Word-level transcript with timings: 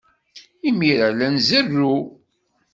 Imir-a, 0.67 1.09
la 1.17 1.27
nzerrew. 1.35 1.99